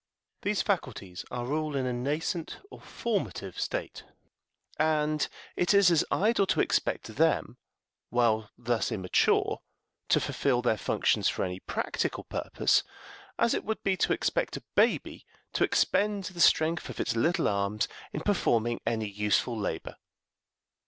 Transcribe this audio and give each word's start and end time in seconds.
These 0.41 0.63
faculties 0.63 1.23
are 1.29 1.53
all 1.53 1.75
in 1.75 1.85
a 1.85 1.93
nascent 1.93 2.57
or 2.71 2.81
formative 2.81 3.59
state, 3.59 4.03
and 4.79 5.27
it 5.55 5.75
is 5.75 5.91
as 5.91 6.03
idle 6.09 6.47
to 6.47 6.59
expect 6.59 7.03
them, 7.17 7.59
while 8.09 8.49
thus 8.57 8.91
immature, 8.91 9.59
to 10.09 10.19
fulfill 10.19 10.63
their 10.63 10.75
functions 10.79 11.29
for 11.29 11.43
any 11.45 11.59
practical 11.59 12.23
purpose, 12.23 12.81
as 13.37 13.53
it 13.53 13.63
would 13.63 13.83
be 13.83 13.95
to 13.97 14.11
expect 14.11 14.57
a 14.57 14.63
baby 14.73 15.23
to 15.53 15.63
expend 15.63 16.23
the 16.23 16.41
strength 16.41 16.89
of 16.89 16.99
its 16.99 17.15
little 17.15 17.47
arms 17.47 17.87
in 18.11 18.21
performing 18.21 18.81
any 18.87 19.07
useful 19.07 19.55
labor. 19.55 19.97